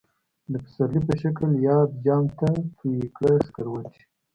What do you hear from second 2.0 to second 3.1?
جام ته تویی